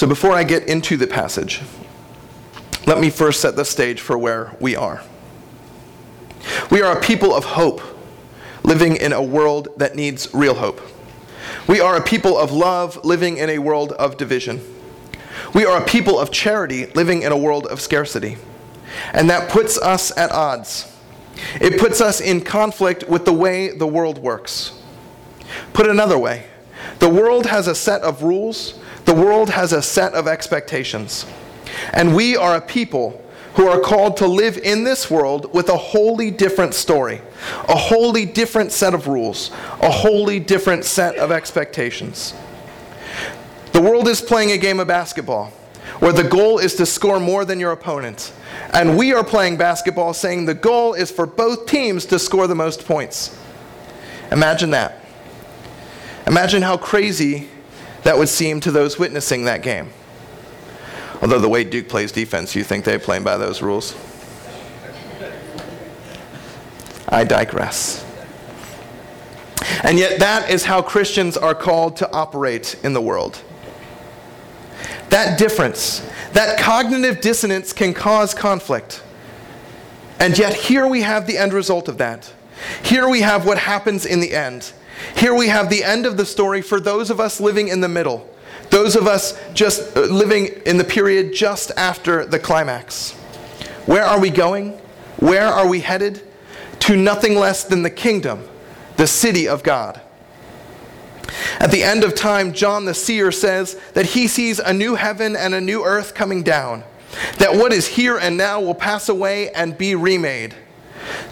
So, 0.00 0.06
before 0.06 0.32
I 0.32 0.44
get 0.44 0.66
into 0.66 0.96
the 0.96 1.06
passage, 1.06 1.60
let 2.86 2.98
me 2.98 3.10
first 3.10 3.42
set 3.42 3.54
the 3.54 3.66
stage 3.66 4.00
for 4.00 4.16
where 4.16 4.56
we 4.58 4.74
are. 4.74 5.02
We 6.70 6.80
are 6.80 6.96
a 6.96 7.00
people 7.02 7.34
of 7.34 7.44
hope, 7.44 7.82
living 8.62 8.96
in 8.96 9.12
a 9.12 9.22
world 9.22 9.68
that 9.76 9.96
needs 9.96 10.32
real 10.32 10.54
hope. 10.54 10.80
We 11.68 11.82
are 11.82 11.96
a 11.96 12.02
people 12.02 12.38
of 12.38 12.50
love, 12.50 13.04
living 13.04 13.36
in 13.36 13.50
a 13.50 13.58
world 13.58 13.92
of 13.92 14.16
division. 14.16 14.62
We 15.52 15.66
are 15.66 15.82
a 15.82 15.84
people 15.84 16.18
of 16.18 16.30
charity 16.30 16.86
living 16.86 17.20
in 17.20 17.30
a 17.30 17.36
world 17.36 17.66
of 17.66 17.78
scarcity. 17.78 18.38
And 19.12 19.28
that 19.28 19.50
puts 19.50 19.76
us 19.76 20.16
at 20.16 20.32
odds. 20.32 20.90
It 21.60 21.78
puts 21.78 22.00
us 22.00 22.22
in 22.22 22.40
conflict 22.40 23.06
with 23.06 23.26
the 23.26 23.34
way 23.34 23.76
the 23.76 23.86
world 23.86 24.16
works. 24.16 24.80
Put 25.74 25.86
another 25.86 26.16
way, 26.16 26.46
the 27.00 27.10
world 27.10 27.44
has 27.44 27.66
a 27.66 27.74
set 27.74 28.00
of 28.00 28.22
rules, 28.22 28.80
the 29.10 29.16
world 29.16 29.50
has 29.50 29.72
a 29.72 29.82
set 29.82 30.14
of 30.14 30.28
expectations. 30.28 31.26
And 31.92 32.14
we 32.14 32.36
are 32.36 32.54
a 32.54 32.60
people 32.60 33.20
who 33.56 33.66
are 33.66 33.80
called 33.80 34.16
to 34.18 34.26
live 34.28 34.56
in 34.56 34.84
this 34.84 35.10
world 35.10 35.52
with 35.52 35.68
a 35.68 35.76
wholly 35.76 36.30
different 36.30 36.74
story, 36.74 37.20
a 37.68 37.74
wholly 37.74 38.24
different 38.24 38.70
set 38.70 38.94
of 38.94 39.08
rules, 39.08 39.50
a 39.82 39.90
wholly 39.90 40.38
different 40.38 40.84
set 40.84 41.16
of 41.16 41.32
expectations. 41.32 42.34
The 43.72 43.82
world 43.82 44.06
is 44.06 44.20
playing 44.20 44.52
a 44.52 44.58
game 44.58 44.78
of 44.78 44.86
basketball 44.86 45.46
where 45.98 46.12
the 46.12 46.22
goal 46.22 46.60
is 46.60 46.76
to 46.76 46.86
score 46.86 47.18
more 47.18 47.44
than 47.44 47.58
your 47.58 47.72
opponent. 47.72 48.32
And 48.72 48.96
we 48.96 49.12
are 49.12 49.24
playing 49.24 49.56
basketball 49.56 50.14
saying 50.14 50.46
the 50.46 50.54
goal 50.54 50.94
is 50.94 51.10
for 51.10 51.26
both 51.26 51.66
teams 51.66 52.06
to 52.06 52.20
score 52.20 52.46
the 52.46 52.54
most 52.54 52.86
points. 52.86 53.36
Imagine 54.30 54.70
that. 54.70 55.04
Imagine 56.28 56.62
how 56.62 56.76
crazy 56.76 57.48
that 58.02 58.16
would 58.16 58.28
seem 58.28 58.60
to 58.60 58.70
those 58.70 58.98
witnessing 58.98 59.44
that 59.44 59.62
game. 59.62 59.90
Although 61.22 61.38
the 61.38 61.48
way 61.48 61.64
Duke 61.64 61.88
plays 61.88 62.12
defense, 62.12 62.56
you 62.56 62.64
think 62.64 62.84
they 62.84 62.98
play 62.98 63.18
by 63.18 63.36
those 63.36 63.60
rules? 63.60 63.94
I 67.08 67.24
digress. 67.24 68.06
And 69.82 69.98
yet, 69.98 70.20
that 70.20 70.50
is 70.50 70.64
how 70.64 70.80
Christians 70.80 71.36
are 71.36 71.54
called 71.54 71.96
to 71.96 72.10
operate 72.12 72.76
in 72.82 72.92
the 72.92 73.00
world. 73.00 73.42
That 75.10 75.38
difference, 75.38 76.06
that 76.32 76.58
cognitive 76.58 77.20
dissonance 77.20 77.72
can 77.72 77.92
cause 77.92 78.32
conflict. 78.32 79.02
And 80.18 80.38
yet, 80.38 80.54
here 80.54 80.86
we 80.86 81.02
have 81.02 81.26
the 81.26 81.36
end 81.36 81.52
result 81.52 81.88
of 81.88 81.98
that. 81.98 82.32
Here 82.82 83.08
we 83.08 83.22
have 83.22 83.46
what 83.46 83.58
happens 83.58 84.06
in 84.06 84.20
the 84.20 84.34
end. 84.34 84.72
Here 85.16 85.34
we 85.34 85.48
have 85.48 85.70
the 85.70 85.84
end 85.84 86.06
of 86.06 86.16
the 86.16 86.26
story 86.26 86.62
for 86.62 86.80
those 86.80 87.10
of 87.10 87.20
us 87.20 87.40
living 87.40 87.68
in 87.68 87.80
the 87.80 87.88
middle, 87.88 88.28
those 88.70 88.96
of 88.96 89.06
us 89.06 89.38
just 89.54 89.96
uh, 89.96 90.00
living 90.02 90.46
in 90.66 90.78
the 90.78 90.84
period 90.84 91.34
just 91.34 91.72
after 91.76 92.24
the 92.24 92.38
climax. 92.38 93.12
Where 93.86 94.04
are 94.04 94.20
we 94.20 94.30
going? 94.30 94.72
Where 95.18 95.46
are 95.46 95.68
we 95.68 95.80
headed? 95.80 96.22
To 96.80 96.96
nothing 96.96 97.34
less 97.34 97.64
than 97.64 97.82
the 97.82 97.90
kingdom, 97.90 98.48
the 98.96 99.06
city 99.06 99.48
of 99.48 99.62
God. 99.62 100.00
At 101.58 101.70
the 101.70 101.82
end 101.82 102.04
of 102.04 102.14
time, 102.14 102.52
John 102.52 102.84
the 102.84 102.94
seer 102.94 103.30
says 103.32 103.78
that 103.94 104.06
he 104.06 104.26
sees 104.26 104.58
a 104.58 104.72
new 104.72 104.94
heaven 104.94 105.36
and 105.36 105.54
a 105.54 105.60
new 105.60 105.84
earth 105.84 106.14
coming 106.14 106.42
down, 106.42 106.84
that 107.38 107.54
what 107.54 107.72
is 107.72 107.86
here 107.86 108.16
and 108.16 108.36
now 108.36 108.60
will 108.60 108.74
pass 108.74 109.08
away 109.08 109.50
and 109.50 109.76
be 109.76 109.94
remade. 109.94 110.54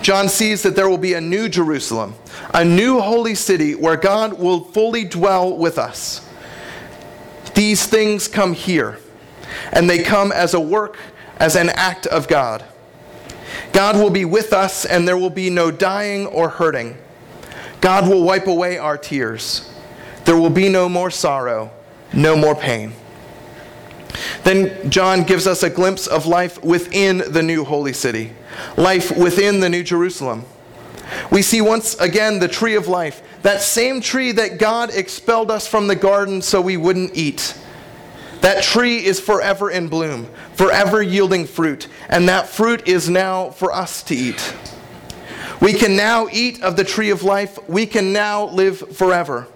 John 0.01 0.29
sees 0.29 0.63
that 0.63 0.77
there 0.77 0.89
will 0.89 0.99
be 0.99 1.15
a 1.15 1.21
new 1.21 1.49
Jerusalem, 1.49 2.15
a 2.55 2.65
new 2.65 3.01
holy 3.01 3.35
city 3.35 3.75
where 3.75 3.97
God 3.97 4.39
will 4.39 4.61
fully 4.61 5.05
dwell 5.05 5.57
with 5.57 5.79
us. 5.79 6.27
These 7.55 7.87
things 7.87 8.29
come 8.29 8.55
here, 8.55 8.99
and 9.73 9.89
they 9.89 10.03
come 10.03 10.33
as 10.33 10.55
a 10.55 10.61
work, 10.61 10.97
as 11.39 11.57
an 11.57 11.69
act 11.71 12.07
of 12.07 12.29
God. 12.29 12.65
God 13.73 13.97
will 13.97 14.11
be 14.11 14.25
with 14.25 14.53
us, 14.53 14.85
and 14.85 15.07
there 15.07 15.19
will 15.19 15.31
be 15.31 15.51
no 15.51 15.71
dying 15.71 16.27
or 16.27 16.49
hurting. 16.49 16.97
God 17.81 18.09
will 18.09 18.23
wipe 18.23 18.47
away 18.47 18.79
our 18.79 18.97
tears. 18.97 19.73
There 20.25 20.37
will 20.37 20.51
be 20.51 20.69
no 20.69 20.89
more 20.89 21.11
sorrow, 21.11 21.71
no 22.13 22.37
more 22.37 22.55
pain. 22.55 22.93
Then 24.45 24.91
John 24.91 25.23
gives 25.25 25.47
us 25.47 25.63
a 25.63 25.71
glimpse 25.71 26.07
of 26.07 26.27
life 26.27 26.63
within 26.63 27.23
the 27.29 27.43
new 27.43 27.65
holy 27.65 27.93
city, 27.93 28.33
life 28.77 29.17
within 29.17 29.61
the 29.61 29.69
new 29.69 29.83
Jerusalem. 29.83 30.45
We 31.31 31.43
see 31.43 31.61
once 31.61 31.95
again 31.97 32.39
the 32.39 32.49
tree 32.49 32.75
of 32.75 32.87
life, 32.87 33.23
that 33.43 33.63
same 33.63 34.01
tree 34.01 34.33
that 34.33 34.59
God 34.59 34.91
expelled 34.95 35.51
us 35.51 35.67
from 35.67 35.87
the 35.87 35.97
garden 35.97 36.43
so 36.43 36.61
we 36.61 36.77
wouldn't 36.77 37.17
eat. 37.17 37.59
That 38.41 38.63
tree 38.63 39.05
is 39.05 39.19
forever 39.19 39.71
in 39.71 39.89
bloom, 39.89 40.29
forever 40.55 41.03
yielding 41.03 41.47
fruit, 41.47 41.89
and 42.09 42.29
that 42.29 42.49
fruit 42.49 42.87
is 42.87 43.09
now 43.09 43.51
for 43.51 43.73
us 43.73 44.03
to 44.05 44.15
eat. 44.15 44.55
We 45.61 45.73
can 45.73 45.97
now 45.97 46.29
eat 46.31 46.63
of 46.63 46.77
the 46.77 46.85
tree 46.85 47.11
of 47.11 47.23
life, 47.23 47.59
we 47.69 47.87
can 47.87 48.13
now 48.13 48.45
live 48.47 48.97
forever 48.97 49.49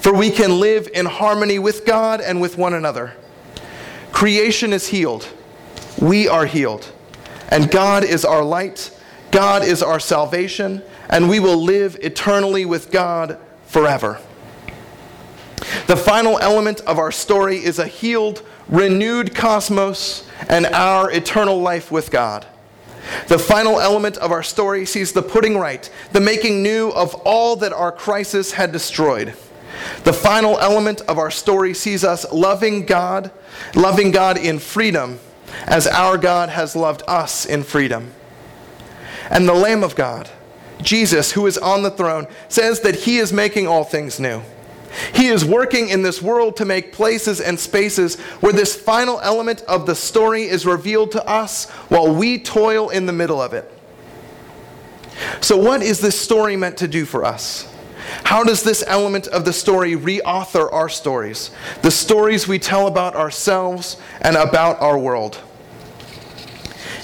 for 0.00 0.14
we 0.14 0.30
can 0.30 0.60
live 0.60 0.88
in 0.94 1.06
harmony 1.06 1.58
with 1.58 1.84
God 1.84 2.20
and 2.20 2.40
with 2.40 2.56
one 2.56 2.74
another. 2.74 3.12
Creation 4.12 4.72
is 4.72 4.88
healed. 4.88 5.28
We 6.00 6.26
are 6.26 6.46
healed. 6.46 6.90
And 7.50 7.70
God 7.70 8.04
is 8.04 8.24
our 8.24 8.44
light, 8.44 8.96
God 9.30 9.64
is 9.64 9.82
our 9.82 10.00
salvation, 10.00 10.82
and 11.08 11.28
we 11.28 11.40
will 11.40 11.56
live 11.56 11.96
eternally 12.00 12.64
with 12.64 12.90
God 12.90 13.38
forever. 13.66 14.20
The 15.86 15.96
final 15.96 16.38
element 16.38 16.80
of 16.82 16.98
our 16.98 17.12
story 17.12 17.56
is 17.56 17.78
a 17.78 17.86
healed, 17.86 18.42
renewed 18.68 19.34
cosmos 19.34 20.26
and 20.48 20.66
our 20.66 21.10
eternal 21.10 21.60
life 21.60 21.90
with 21.90 22.10
God. 22.10 22.46
The 23.28 23.38
final 23.38 23.80
element 23.80 24.16
of 24.18 24.30
our 24.30 24.42
story 24.42 24.86
sees 24.86 25.12
the 25.12 25.22
putting 25.22 25.58
right, 25.58 25.90
the 26.12 26.20
making 26.20 26.62
new 26.62 26.90
of 26.90 27.14
all 27.24 27.56
that 27.56 27.72
our 27.72 27.92
crisis 27.92 28.52
had 28.52 28.72
destroyed. 28.72 29.34
The 30.04 30.12
final 30.12 30.58
element 30.58 31.00
of 31.02 31.18
our 31.18 31.30
story 31.30 31.74
sees 31.74 32.04
us 32.04 32.30
loving 32.32 32.84
God, 32.84 33.30
loving 33.74 34.10
God 34.10 34.36
in 34.36 34.58
freedom, 34.58 35.18
as 35.66 35.86
our 35.86 36.18
God 36.18 36.48
has 36.48 36.76
loved 36.76 37.02
us 37.06 37.44
in 37.44 37.62
freedom. 37.62 38.12
And 39.30 39.48
the 39.48 39.54
Lamb 39.54 39.84
of 39.84 39.94
God, 39.94 40.30
Jesus, 40.82 41.32
who 41.32 41.46
is 41.46 41.58
on 41.58 41.82
the 41.82 41.90
throne, 41.90 42.26
says 42.48 42.80
that 42.80 42.96
he 42.96 43.18
is 43.18 43.32
making 43.32 43.66
all 43.66 43.84
things 43.84 44.18
new. 44.18 44.42
He 45.14 45.28
is 45.28 45.44
working 45.44 45.88
in 45.88 46.02
this 46.02 46.20
world 46.20 46.56
to 46.56 46.64
make 46.64 46.92
places 46.92 47.40
and 47.40 47.58
spaces 47.58 48.18
where 48.40 48.52
this 48.52 48.74
final 48.74 49.20
element 49.20 49.62
of 49.68 49.86
the 49.86 49.94
story 49.94 50.44
is 50.44 50.66
revealed 50.66 51.12
to 51.12 51.24
us 51.28 51.70
while 51.88 52.12
we 52.12 52.38
toil 52.38 52.88
in 52.88 53.06
the 53.06 53.12
middle 53.12 53.40
of 53.40 53.52
it. 53.54 53.70
So, 55.40 55.56
what 55.56 55.82
is 55.82 56.00
this 56.00 56.18
story 56.18 56.56
meant 56.56 56.78
to 56.78 56.88
do 56.88 57.04
for 57.04 57.24
us? 57.24 57.69
How 58.24 58.44
does 58.44 58.62
this 58.62 58.84
element 58.86 59.26
of 59.28 59.44
the 59.44 59.52
story 59.52 59.92
reauthor 59.94 60.72
our 60.72 60.88
stories, 60.88 61.50
the 61.82 61.90
stories 61.90 62.46
we 62.48 62.58
tell 62.58 62.86
about 62.86 63.14
ourselves 63.14 63.96
and 64.20 64.36
about 64.36 64.80
our 64.80 64.98
world? 64.98 65.40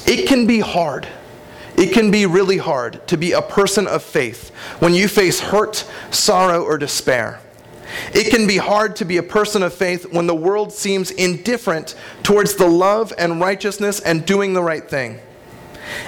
It 0.07 0.29
can 0.29 0.47
be 0.47 0.61
hard. 0.61 1.09
it 1.77 1.93
can 1.93 2.11
be 2.11 2.25
really 2.25 2.57
hard 2.57 3.07
to 3.09 3.19
be 3.19 3.33
a 3.33 3.43
person 3.43 3.87
of 3.87 4.03
faith 4.03 4.49
when 4.79 4.95
you 4.95 5.09
face 5.09 5.41
hurt, 5.41 5.85
sorrow, 6.11 6.63
or 6.63 6.79
despair. 6.79 7.41
It 8.15 8.31
can 8.31 8.47
be 8.47 8.57
hard 8.57 8.97
to 8.97 9.05
be 9.05 9.19
a 9.19 9.23
person 9.23 9.63
of 9.63 9.75
faith 9.75 10.11
when 10.13 10.27
the 10.27 10.35
world 10.35 10.73
seems 10.73 11.11
indifferent 11.11 11.95
towards 12.23 12.55
the 12.55 12.67
love 12.67 13.13
and 13.19 13.41
righteousness 13.41 14.01
and 14.01 14.25
doing 14.25 14.55
the 14.55 14.63
right 14.63 14.89
thing. 14.89 15.21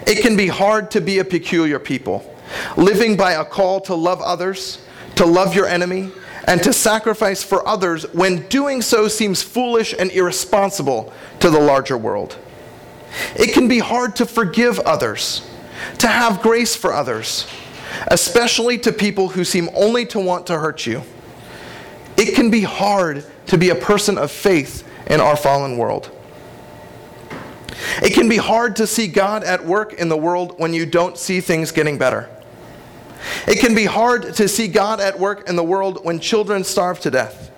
It 0.06 0.22
can 0.22 0.36
be 0.36 0.48
hard 0.48 0.90
to 0.92 1.00
be 1.00 1.18
a 1.18 1.24
peculiar 1.24 1.78
people, 1.78 2.34
living 2.76 3.16
by 3.16 3.32
a 3.32 3.44
call 3.44 3.80
to 3.82 3.94
love 3.94 4.20
others, 4.22 4.78
to 5.16 5.26
love 5.26 5.54
your 5.54 5.66
enemy, 5.66 6.10
and 6.46 6.62
to 6.62 6.72
sacrifice 6.72 7.42
for 7.42 7.66
others 7.68 8.04
when 8.14 8.48
doing 8.48 8.80
so 8.80 9.06
seems 9.06 9.42
foolish 9.42 9.94
and 9.98 10.10
irresponsible 10.10 11.12
to 11.40 11.50
the 11.50 11.60
larger 11.60 11.98
world. 11.98 12.38
It 13.36 13.52
can 13.52 13.68
be 13.68 13.80
hard 13.80 14.16
to 14.16 14.26
forgive 14.26 14.78
others, 14.80 15.46
to 15.98 16.06
have 16.06 16.40
grace 16.40 16.74
for 16.74 16.92
others, 16.92 17.46
especially 18.06 18.78
to 18.78 18.92
people 18.92 19.28
who 19.28 19.44
seem 19.44 19.68
only 19.74 20.06
to 20.06 20.20
want 20.20 20.46
to 20.46 20.58
hurt 20.58 20.86
you. 20.86 21.02
It 22.16 22.34
can 22.34 22.50
be 22.50 22.62
hard 22.62 23.24
to 23.46 23.58
be 23.58 23.70
a 23.70 23.74
person 23.74 24.16
of 24.18 24.30
faith 24.30 24.88
in 25.06 25.20
our 25.20 25.36
fallen 25.36 25.76
world. 25.76 26.10
It 28.02 28.14
can 28.14 28.28
be 28.28 28.36
hard 28.36 28.76
to 28.76 28.86
see 28.86 29.06
God 29.06 29.44
at 29.44 29.64
work 29.64 29.92
in 29.94 30.08
the 30.08 30.16
world 30.16 30.58
when 30.58 30.72
you 30.72 30.86
don't 30.86 31.16
see 31.16 31.40
things 31.40 31.72
getting 31.72 31.98
better. 31.98 32.28
It 33.46 33.60
can 33.60 33.74
be 33.74 33.84
hard 33.84 34.34
to 34.34 34.48
see 34.48 34.68
God 34.68 35.00
at 35.00 35.18
work 35.18 35.48
in 35.48 35.56
the 35.56 35.64
world 35.64 36.04
when 36.04 36.20
children 36.20 36.64
starve 36.64 37.00
to 37.00 37.10
death, 37.10 37.50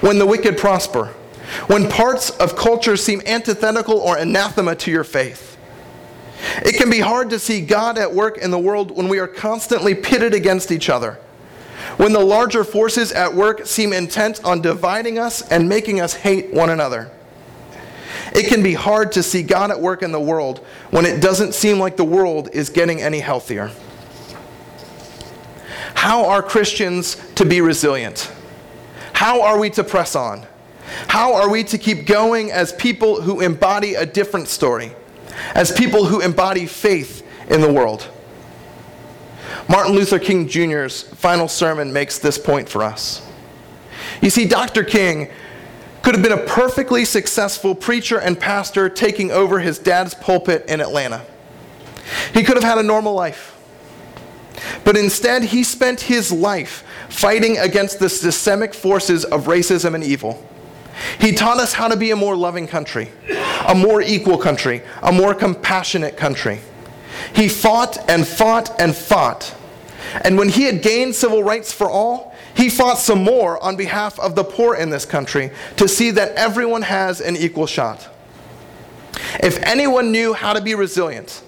when 0.00 0.18
the 0.18 0.26
wicked 0.26 0.58
prosper, 0.58 1.14
when 1.66 1.88
parts 1.88 2.30
of 2.30 2.56
culture 2.56 2.96
seem 2.96 3.22
antithetical 3.26 3.98
or 3.98 4.16
anathema 4.16 4.74
to 4.76 4.90
your 4.90 5.04
faith. 5.04 5.56
It 6.64 6.76
can 6.76 6.90
be 6.90 7.00
hard 7.00 7.30
to 7.30 7.38
see 7.38 7.64
God 7.64 7.96
at 7.96 8.12
work 8.12 8.38
in 8.38 8.50
the 8.50 8.58
world 8.58 8.96
when 8.96 9.08
we 9.08 9.18
are 9.18 9.26
constantly 9.26 9.94
pitted 9.94 10.34
against 10.34 10.70
each 10.70 10.90
other 10.90 11.18
when 11.96 12.12
the 12.12 12.20
larger 12.20 12.64
forces 12.64 13.12
at 13.12 13.32
work 13.32 13.66
seem 13.66 13.92
intent 13.92 14.44
on 14.44 14.60
dividing 14.60 15.18
us 15.18 15.42
and 15.48 15.68
making 15.68 16.00
us 16.00 16.14
hate 16.14 16.52
one 16.52 16.70
another. 16.70 17.10
It 18.34 18.48
can 18.48 18.62
be 18.62 18.74
hard 18.74 19.12
to 19.12 19.22
see 19.22 19.42
God 19.42 19.70
at 19.70 19.80
work 19.80 20.02
in 20.02 20.10
the 20.10 20.20
world 20.20 20.58
when 20.90 21.06
it 21.06 21.20
doesn't 21.20 21.54
seem 21.54 21.78
like 21.78 21.96
the 21.96 22.04
world 22.04 22.48
is 22.52 22.68
getting 22.68 23.00
any 23.00 23.20
healthier. 23.20 23.70
How 25.94 26.26
are 26.26 26.42
Christians 26.42 27.16
to 27.36 27.44
be 27.44 27.60
resilient? 27.60 28.30
How 29.14 29.42
are 29.42 29.58
we 29.58 29.70
to 29.70 29.84
press 29.84 30.14
on? 30.14 30.46
How 31.08 31.34
are 31.34 31.48
we 31.48 31.64
to 31.64 31.78
keep 31.78 32.06
going 32.06 32.50
as 32.50 32.72
people 32.72 33.22
who 33.22 33.40
embody 33.40 33.94
a 33.94 34.04
different 34.04 34.48
story, 34.48 34.92
as 35.54 35.72
people 35.72 36.04
who 36.04 36.20
embody 36.20 36.66
faith 36.66 37.26
in 37.48 37.60
the 37.60 37.72
world? 37.72 38.08
Martin 39.68 39.94
Luther 39.94 40.18
King 40.18 40.46
Jr.'s 40.48 41.02
final 41.02 41.48
sermon 41.48 41.92
makes 41.92 42.18
this 42.18 42.36
point 42.36 42.68
for 42.68 42.82
us. 42.82 43.26
You 44.20 44.30
see, 44.30 44.46
Dr. 44.46 44.84
King 44.84 45.30
could 46.02 46.14
have 46.14 46.22
been 46.22 46.32
a 46.32 46.46
perfectly 46.46 47.04
successful 47.06 47.74
preacher 47.74 48.20
and 48.20 48.38
pastor 48.38 48.90
taking 48.90 49.30
over 49.30 49.60
his 49.60 49.78
dad's 49.78 50.14
pulpit 50.14 50.66
in 50.68 50.80
Atlanta. 50.80 51.24
He 52.34 52.42
could 52.42 52.56
have 52.56 52.64
had 52.64 52.76
a 52.76 52.82
normal 52.82 53.14
life. 53.14 53.53
But 54.84 54.96
instead, 54.96 55.44
he 55.44 55.64
spent 55.64 56.02
his 56.02 56.32
life 56.32 56.84
fighting 57.08 57.58
against 57.58 57.98
the 57.98 58.08
systemic 58.08 58.74
forces 58.74 59.24
of 59.24 59.44
racism 59.44 59.94
and 59.94 60.04
evil. 60.04 60.44
He 61.18 61.32
taught 61.32 61.58
us 61.58 61.74
how 61.74 61.88
to 61.88 61.96
be 61.96 62.10
a 62.10 62.16
more 62.16 62.36
loving 62.36 62.66
country, 62.66 63.10
a 63.66 63.74
more 63.74 64.00
equal 64.00 64.38
country, 64.38 64.82
a 65.02 65.12
more 65.12 65.34
compassionate 65.34 66.16
country. 66.16 66.60
He 67.34 67.48
fought 67.48 67.98
and 68.08 68.26
fought 68.26 68.80
and 68.80 68.94
fought. 68.94 69.54
And 70.22 70.38
when 70.38 70.48
he 70.48 70.64
had 70.64 70.82
gained 70.82 71.14
civil 71.14 71.42
rights 71.42 71.72
for 71.72 71.90
all, 71.90 72.34
he 72.56 72.70
fought 72.70 72.98
some 72.98 73.24
more 73.24 73.62
on 73.62 73.76
behalf 73.76 74.18
of 74.20 74.36
the 74.36 74.44
poor 74.44 74.76
in 74.76 74.90
this 74.90 75.04
country 75.04 75.50
to 75.76 75.88
see 75.88 76.10
that 76.12 76.32
everyone 76.36 76.82
has 76.82 77.20
an 77.20 77.36
equal 77.36 77.66
shot. 77.66 78.08
If 79.42 79.58
anyone 79.62 80.12
knew 80.12 80.32
how 80.32 80.52
to 80.52 80.60
be 80.60 80.74
resilient, 80.74 81.42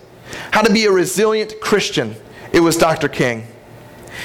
how 0.51 0.63
to 0.63 0.73
be 0.73 0.87
a 0.87 0.91
resilient 0.91 1.55
Christian, 1.61 2.17
it 2.53 2.61
was 2.61 2.77
Dr. 2.77 3.09
King. 3.09 3.47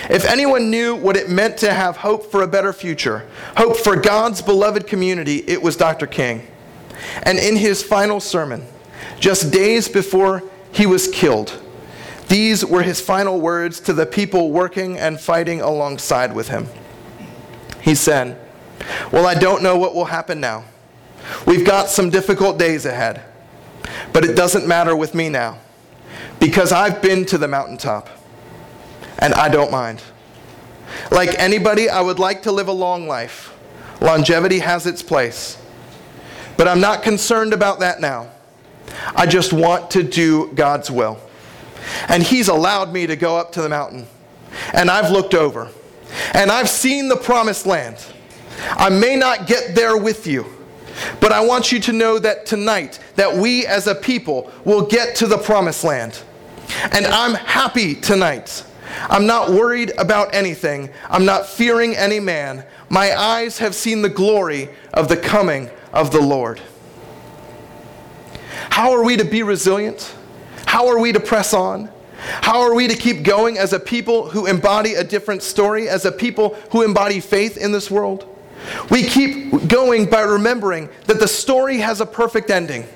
If 0.10 0.26
anyone 0.26 0.70
knew 0.70 0.96
what 0.96 1.18
it 1.18 1.30
meant 1.30 1.58
to 1.58 1.74
have 1.74 1.98
hope 1.98 2.32
for 2.32 2.42
a 2.42 2.48
better 2.48 2.74
future, 2.74 3.28
hope 3.58 3.78
for 3.78 3.96
God's 3.96 4.42
beloved 4.42 4.88
community, 4.88 5.38
it 5.48 5.62
was 5.62 5.76
Dr. 5.76 6.08
King. 6.08 6.48
And 7.24 7.38
in 7.38 7.58
his 7.58 7.84
final 7.84 8.20
sermon, 8.20 8.66
just 9.20 9.52
days 9.52 9.88
before 9.88 10.44
he 10.72 10.86
was 10.86 11.08
killed. 11.08 11.60
These 12.28 12.66
were 12.66 12.84
his 12.84 13.02
final 13.02 13.42
words 13.42 13.80
to 13.82 13.94
the 13.94 14.06
people 14.06 14.52
working 14.52 14.98
and 14.98 15.20
fighting 15.20 15.60
alongside 15.60 16.34
with 16.34 16.48
him. 16.48 16.68
He 17.82 17.96
said, 17.96 18.40
Well, 19.12 19.26
I 19.26 19.36
don't 19.36 19.62
know 19.62 19.78
what 19.78 19.94
will 19.94 20.06
happen 20.06 20.40
now. 20.40 20.64
We've 21.46 21.66
got 21.66 21.90
some 21.90 22.10
difficult 22.10 22.58
days 22.58 22.86
ahead. 22.86 23.22
But 24.14 24.24
it 24.24 24.36
doesn't 24.36 24.68
matter 24.68 24.96
with 24.96 25.14
me 25.14 25.30
now 25.30 25.60
because 26.42 26.72
I've 26.72 27.04
been 27.04 27.24
to 27.28 27.38
the 27.38 27.48
mountaintop 27.48 28.10
and 29.20 29.34
I 29.36 29.48
don't 29.48 29.72
mind. 29.72 30.02
Like 31.12 31.38
anybody, 31.38 31.88
I 31.88 32.02
would 32.02 32.18
like 32.18 32.42
to 32.44 32.52
live 32.52 32.68
a 32.68 32.74
long 32.74 33.08
life. 33.08 33.56
Longevity 34.02 34.58
has 34.60 34.88
its 34.88 35.04
place. 35.04 35.62
But 36.58 36.68
I'm 36.68 36.82
not 36.82 37.04
concerned 37.04 37.54
about 37.54 37.80
that 37.82 38.02
now. 38.02 38.32
I 39.16 39.28
just 39.28 39.54
want 39.54 39.92
to 39.92 40.02
do 40.02 40.52
God's 40.54 40.90
will. 40.90 41.20
And 42.10 42.24
He's 42.24 42.48
allowed 42.48 42.92
me 42.92 43.06
to 43.06 43.16
go 43.16 43.38
up 43.38 43.52
to 43.54 43.62
the 43.62 43.70
mountain. 43.70 44.08
And 44.74 44.90
I've 44.90 45.12
looked 45.12 45.36
over. 45.36 45.70
And 46.34 46.52
I've 46.52 46.70
seen 46.70 47.08
the 47.08 47.16
promised 47.18 47.68
land. 47.68 48.04
I 48.72 48.90
may 48.90 49.16
not 49.16 49.46
get 49.46 49.76
there 49.76 49.96
with 49.96 50.26
you. 50.26 50.46
But 51.20 51.32
I 51.32 51.46
want 51.46 51.72
you 51.72 51.80
to 51.82 51.94
know 51.94 52.18
that 52.18 52.48
tonight 52.48 53.00
that 53.16 53.32
we 53.32 53.68
as 53.68 53.86
a 53.86 53.96
people 53.96 54.52
will 54.66 54.86
get 54.86 55.16
to 55.18 55.28
the 55.28 55.38
promised 55.38 55.84
land. 55.84 56.24
And 56.92 57.06
I'm 57.06 57.34
happy 57.34 57.96
tonight. 57.96 58.64
I'm 59.10 59.26
not 59.26 59.52
worried 59.52 59.92
about 59.98 60.34
anything. 60.34 60.90
I'm 61.10 61.26
not 61.26 61.48
fearing 61.48 61.96
any 61.96 62.20
man. 62.20 62.66
My 62.90 63.16
eyes 63.16 63.58
have 63.60 63.74
seen 63.74 64.02
the 64.02 64.10
glory 64.10 64.70
of 64.94 65.08
the 65.08 65.18
coming 65.18 65.70
of 65.94 66.12
the 66.12 66.22
Lord. 66.22 66.62
How 68.70 68.92
are 68.92 69.04
we 69.04 69.18
to 69.18 69.26
be 69.26 69.44
resilient? 69.44 70.14
How 70.66 70.88
are 70.88 71.00
we 71.00 71.12
to 71.12 71.20
press 71.20 71.54
on? 71.54 71.90
How 72.18 72.62
are 72.62 72.76
we 72.76 72.88
to 72.88 72.96
keep 72.96 73.24
going 73.24 73.58
as 73.58 73.74
a 73.74 73.80
people 73.80 74.30
who 74.30 74.46
embody 74.46 74.94
a 74.94 75.04
different 75.04 75.42
story, 75.42 75.90
as 75.90 76.06
a 76.06 76.12
people 76.12 76.56
who 76.72 76.84
embody 76.84 77.20
faith 77.20 77.58
in 77.58 77.72
this 77.72 77.90
world? 77.90 78.28
We 78.90 79.04
keep 79.04 79.68
going 79.68 80.06
by 80.06 80.22
remembering 80.22 80.90
that 81.08 81.20
the 81.20 81.28
story 81.28 81.78
has 81.78 82.00
a 82.00 82.06
perfect 82.06 82.52
ending. 82.52 82.88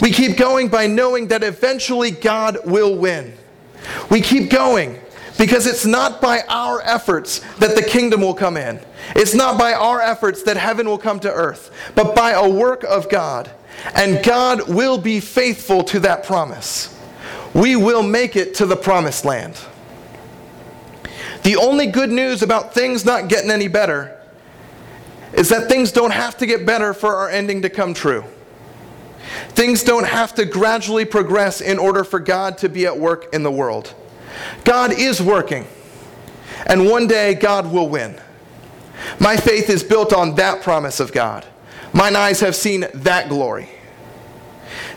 We 0.00 0.10
keep 0.10 0.36
going 0.36 0.68
by 0.68 0.86
knowing 0.86 1.28
that 1.28 1.42
eventually 1.42 2.10
God 2.10 2.58
will 2.64 2.96
win. 2.96 3.34
We 4.10 4.20
keep 4.20 4.50
going 4.50 4.98
because 5.38 5.66
it's 5.66 5.86
not 5.86 6.20
by 6.20 6.42
our 6.48 6.80
efforts 6.82 7.40
that 7.58 7.76
the 7.76 7.82
kingdom 7.82 8.20
will 8.20 8.34
come 8.34 8.56
in. 8.56 8.80
It's 9.14 9.34
not 9.34 9.58
by 9.58 9.72
our 9.72 10.00
efforts 10.00 10.42
that 10.44 10.56
heaven 10.56 10.86
will 10.88 10.98
come 10.98 11.20
to 11.20 11.32
earth, 11.32 11.70
but 11.94 12.14
by 12.14 12.32
a 12.32 12.48
work 12.48 12.82
of 12.84 13.08
God 13.08 13.50
and 13.94 14.24
God 14.24 14.68
will 14.68 14.98
be 14.98 15.20
faithful 15.20 15.84
to 15.84 16.00
that 16.00 16.24
promise. 16.24 16.94
We 17.54 17.76
will 17.76 18.02
make 18.02 18.36
it 18.36 18.54
to 18.56 18.66
the 18.66 18.76
promised 18.76 19.24
land. 19.24 19.58
The 21.42 21.56
only 21.56 21.86
good 21.86 22.10
news 22.10 22.42
about 22.42 22.74
things 22.74 23.04
not 23.04 23.28
getting 23.28 23.50
any 23.50 23.68
better 23.68 24.20
is 25.32 25.48
that 25.50 25.68
things 25.68 25.92
don't 25.92 26.10
have 26.10 26.36
to 26.38 26.46
get 26.46 26.66
better 26.66 26.92
for 26.92 27.16
our 27.16 27.28
ending 27.28 27.62
to 27.62 27.70
come 27.70 27.94
true. 27.94 28.24
Things 29.50 29.82
don't 29.82 30.06
have 30.06 30.34
to 30.34 30.44
gradually 30.44 31.04
progress 31.04 31.60
in 31.60 31.78
order 31.78 32.04
for 32.04 32.20
God 32.20 32.58
to 32.58 32.68
be 32.68 32.86
at 32.86 32.98
work 32.98 33.32
in 33.34 33.42
the 33.42 33.50
world. 33.50 33.94
God 34.64 34.92
is 34.92 35.20
working, 35.20 35.66
and 36.66 36.86
one 36.86 37.06
day 37.06 37.34
God 37.34 37.72
will 37.72 37.88
win. 37.88 38.20
My 39.20 39.36
faith 39.36 39.70
is 39.70 39.82
built 39.82 40.12
on 40.12 40.34
that 40.36 40.62
promise 40.62 41.00
of 41.00 41.12
God. 41.12 41.46
Mine 41.92 42.16
eyes 42.16 42.40
have 42.40 42.54
seen 42.54 42.86
that 42.94 43.28
glory. 43.28 43.68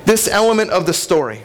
This 0.05 0.27
element 0.27 0.71
of 0.71 0.85
the 0.85 0.93
story 0.93 1.43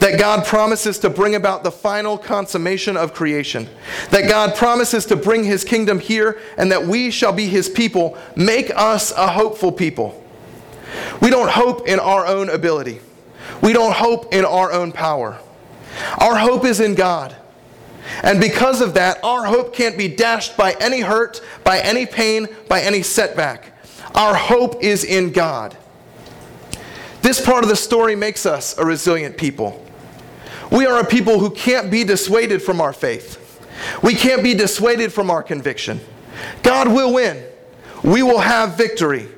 that 0.00 0.18
God 0.18 0.46
promises 0.46 0.98
to 1.00 1.10
bring 1.10 1.34
about 1.34 1.62
the 1.62 1.70
final 1.70 2.18
consummation 2.18 2.96
of 2.96 3.14
creation, 3.14 3.68
that 4.10 4.28
God 4.28 4.54
promises 4.56 5.06
to 5.06 5.16
bring 5.16 5.44
his 5.44 5.64
kingdom 5.64 5.98
here, 5.98 6.40
and 6.56 6.72
that 6.72 6.86
we 6.86 7.10
shall 7.10 7.32
be 7.32 7.46
his 7.46 7.68
people, 7.68 8.16
make 8.34 8.70
us 8.74 9.12
a 9.12 9.28
hopeful 9.28 9.72
people. 9.72 10.22
We 11.20 11.30
don't 11.30 11.50
hope 11.50 11.88
in 11.88 11.98
our 11.98 12.26
own 12.26 12.48
ability, 12.48 13.00
we 13.62 13.72
don't 13.72 13.94
hope 13.94 14.32
in 14.32 14.44
our 14.44 14.72
own 14.72 14.92
power. 14.92 15.38
Our 16.18 16.36
hope 16.36 16.64
is 16.64 16.80
in 16.80 16.94
God. 16.94 17.34
And 18.22 18.40
because 18.40 18.80
of 18.80 18.94
that, 18.94 19.22
our 19.24 19.44
hope 19.44 19.74
can't 19.74 19.98
be 19.98 20.08
dashed 20.08 20.56
by 20.56 20.76
any 20.78 21.00
hurt, 21.00 21.40
by 21.64 21.80
any 21.80 22.06
pain, 22.06 22.48
by 22.68 22.82
any 22.82 23.02
setback. 23.02 23.72
Our 24.14 24.34
hope 24.34 24.82
is 24.82 25.04
in 25.04 25.32
God. 25.32 25.76
This 27.22 27.44
part 27.44 27.64
of 27.64 27.68
the 27.68 27.76
story 27.76 28.14
makes 28.14 28.46
us 28.46 28.78
a 28.78 28.84
resilient 28.84 29.36
people. 29.36 29.84
We 30.70 30.86
are 30.86 31.00
a 31.00 31.04
people 31.04 31.38
who 31.38 31.50
can't 31.50 31.90
be 31.90 32.04
dissuaded 32.04 32.62
from 32.62 32.80
our 32.80 32.92
faith. 32.92 33.42
We 34.02 34.14
can't 34.14 34.42
be 34.42 34.54
dissuaded 34.54 35.12
from 35.12 35.30
our 35.30 35.42
conviction. 35.42 36.00
God 36.62 36.88
will 36.88 37.14
win. 37.14 37.44
We 38.02 38.22
will 38.22 38.38
have 38.38 38.76
victory. 38.76 39.28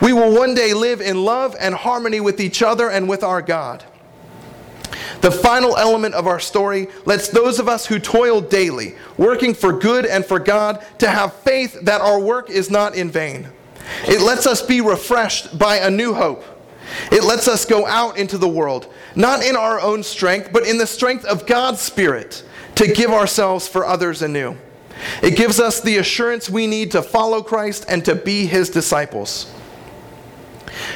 We 0.00 0.12
will 0.12 0.34
one 0.34 0.54
day 0.54 0.74
live 0.74 1.00
in 1.00 1.24
love 1.24 1.56
and 1.58 1.74
harmony 1.74 2.20
with 2.20 2.40
each 2.40 2.62
other 2.62 2.90
and 2.90 3.08
with 3.08 3.22
our 3.22 3.42
God. 3.42 3.84
The 5.20 5.30
final 5.30 5.76
element 5.76 6.14
of 6.14 6.26
our 6.26 6.40
story 6.40 6.88
lets 7.06 7.28
those 7.28 7.58
of 7.58 7.68
us 7.68 7.86
who 7.86 7.98
toil 7.98 8.40
daily, 8.40 8.94
working 9.16 9.54
for 9.54 9.72
good 9.72 10.04
and 10.04 10.24
for 10.24 10.38
God, 10.38 10.84
to 10.98 11.08
have 11.08 11.32
faith 11.32 11.80
that 11.82 12.00
our 12.00 12.20
work 12.20 12.50
is 12.50 12.70
not 12.70 12.94
in 12.94 13.10
vain. 13.10 13.48
It 14.06 14.20
lets 14.20 14.46
us 14.46 14.62
be 14.62 14.80
refreshed 14.80 15.58
by 15.58 15.76
a 15.76 15.90
new 15.90 16.14
hope. 16.14 16.44
It 17.10 17.24
lets 17.24 17.48
us 17.48 17.64
go 17.64 17.86
out 17.86 18.18
into 18.18 18.38
the 18.38 18.48
world, 18.48 18.92
not 19.14 19.42
in 19.42 19.56
our 19.56 19.80
own 19.80 20.02
strength, 20.02 20.50
but 20.52 20.66
in 20.66 20.78
the 20.78 20.86
strength 20.86 21.24
of 21.24 21.46
God's 21.46 21.80
Spirit, 21.80 22.44
to 22.74 22.86
give 22.86 23.10
ourselves 23.10 23.66
for 23.66 23.86
others 23.86 24.22
anew. 24.22 24.56
It 25.22 25.36
gives 25.36 25.58
us 25.58 25.80
the 25.80 25.96
assurance 25.96 26.48
we 26.50 26.66
need 26.66 26.90
to 26.92 27.02
follow 27.02 27.42
Christ 27.42 27.86
and 27.88 28.04
to 28.04 28.14
be 28.14 28.46
his 28.46 28.70
disciples. 28.70 29.52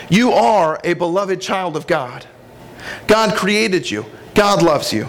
You 0.08 0.32
are 0.32 0.80
a 0.84 0.94
beloved 0.94 1.40
child 1.40 1.76
of 1.76 1.86
God. 1.86 2.26
God 3.06 3.36
created 3.36 3.90
you, 3.90 4.06
God 4.34 4.62
loves 4.62 4.92
you. 4.92 5.08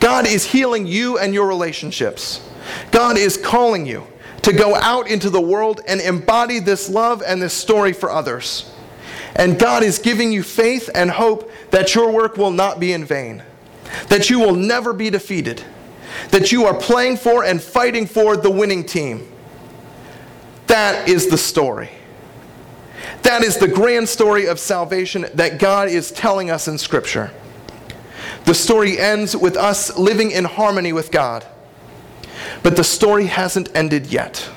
God 0.00 0.26
is 0.26 0.44
healing 0.46 0.86
you 0.86 1.18
and 1.18 1.34
your 1.34 1.46
relationships. 1.46 2.48
God 2.90 3.16
is 3.16 3.36
calling 3.36 3.86
you 3.86 4.06
to 4.42 4.52
go 4.52 4.74
out 4.76 5.08
into 5.08 5.30
the 5.30 5.40
world 5.40 5.80
and 5.86 6.00
embody 6.00 6.58
this 6.58 6.88
love 6.88 7.22
and 7.24 7.40
this 7.40 7.52
story 7.52 7.92
for 7.92 8.10
others. 8.10 8.72
And 9.34 9.58
God 9.58 9.82
is 9.82 9.98
giving 9.98 10.32
you 10.32 10.42
faith 10.42 10.88
and 10.94 11.10
hope 11.10 11.50
that 11.70 11.94
your 11.94 12.10
work 12.10 12.36
will 12.36 12.50
not 12.50 12.80
be 12.80 12.92
in 12.92 13.04
vain, 13.04 13.42
that 14.08 14.30
you 14.30 14.38
will 14.38 14.54
never 14.54 14.92
be 14.92 15.10
defeated, 15.10 15.62
that 16.30 16.52
you 16.52 16.64
are 16.64 16.74
playing 16.74 17.16
for 17.18 17.44
and 17.44 17.60
fighting 17.60 18.06
for 18.06 18.36
the 18.36 18.50
winning 18.50 18.84
team. 18.84 19.30
That 20.68 21.08
is 21.08 21.28
the 21.28 21.38
story. 21.38 21.90
That 23.26 23.42
is 23.42 23.56
the 23.56 23.66
grand 23.66 24.08
story 24.08 24.46
of 24.46 24.60
salvation 24.60 25.26
that 25.34 25.58
God 25.58 25.88
is 25.88 26.12
telling 26.12 26.48
us 26.48 26.68
in 26.68 26.78
Scripture. 26.78 27.32
The 28.44 28.54
story 28.54 29.00
ends 29.00 29.36
with 29.36 29.56
us 29.56 29.98
living 29.98 30.30
in 30.30 30.44
harmony 30.44 30.92
with 30.92 31.10
God. 31.10 31.44
But 32.62 32.76
the 32.76 32.84
story 32.84 33.26
hasn't 33.26 33.68
ended 33.74 34.06
yet. 34.06 34.48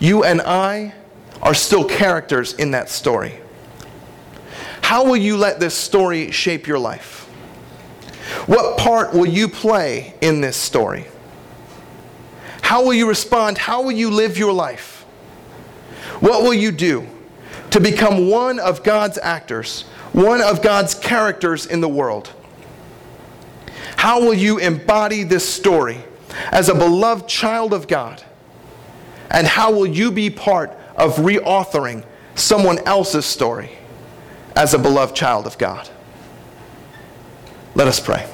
You 0.00 0.24
and 0.24 0.40
I 0.40 0.94
are 1.42 1.52
still 1.52 1.84
characters 1.84 2.54
in 2.54 2.70
that 2.70 2.88
story. 2.88 3.34
How 4.80 5.04
will 5.04 5.18
you 5.18 5.36
let 5.36 5.60
this 5.60 5.74
story 5.74 6.30
shape 6.30 6.66
your 6.66 6.78
life? 6.78 7.26
What 8.46 8.78
part 8.78 9.12
will 9.12 9.26
you 9.26 9.48
play 9.48 10.14
in 10.22 10.40
this 10.40 10.56
story? 10.56 11.04
How 12.62 12.82
will 12.82 12.94
you 12.94 13.06
respond? 13.06 13.58
How 13.58 13.82
will 13.82 13.92
you 13.92 14.08
live 14.10 14.38
your 14.38 14.54
life? 14.54 15.02
What 16.20 16.42
will 16.42 16.54
you 16.54 16.72
do 16.72 17.06
to 17.74 17.80
become 17.80 18.30
one 18.30 18.60
of 18.60 18.84
God's 18.84 19.18
actors, 19.18 19.82
one 20.12 20.40
of 20.40 20.62
God's 20.62 20.94
characters 20.94 21.66
in 21.66 21.80
the 21.80 21.88
world? 21.88 22.32
How 23.96 24.20
will 24.20 24.32
you 24.32 24.58
embody 24.58 25.24
this 25.24 25.52
story 25.52 25.98
as 26.52 26.68
a 26.68 26.74
beloved 26.74 27.28
child 27.28 27.74
of 27.74 27.88
God? 27.88 28.22
And 29.28 29.44
how 29.44 29.72
will 29.72 29.88
you 29.88 30.12
be 30.12 30.30
part 30.30 30.70
of 30.94 31.16
reauthoring 31.16 32.04
someone 32.36 32.78
else's 32.86 33.26
story 33.26 33.72
as 34.54 34.72
a 34.72 34.78
beloved 34.78 35.16
child 35.16 35.44
of 35.44 35.58
God? 35.58 35.90
Let 37.74 37.88
us 37.88 37.98
pray. 37.98 38.24